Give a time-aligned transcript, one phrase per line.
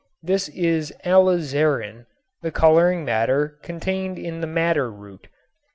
[0.23, 2.07] This is alizarin,
[2.41, 5.27] the coloring matter contained in the madder root.